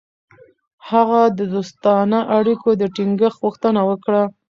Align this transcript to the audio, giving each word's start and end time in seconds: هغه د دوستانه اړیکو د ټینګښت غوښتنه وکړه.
هغه 0.89 1.21
د 1.37 1.39
دوستانه 1.53 2.19
اړیکو 2.37 2.69
د 2.81 2.83
ټینګښت 2.95 3.37
غوښتنه 3.43 3.81
وکړه. 3.89 4.23